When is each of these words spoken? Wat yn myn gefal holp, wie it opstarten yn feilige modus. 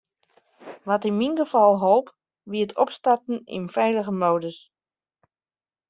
Wat 0.87 1.05
yn 1.09 1.17
myn 1.17 1.35
gefal 1.39 1.75
holp, 1.83 2.07
wie 2.49 2.63
it 2.67 2.77
opstarten 2.83 3.37
yn 3.55 3.65
feilige 3.75 4.13
modus. 4.21 4.59